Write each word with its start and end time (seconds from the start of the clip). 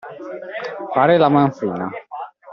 Fare 0.95 1.17
la 1.19 1.29
manfrina. 1.35 1.87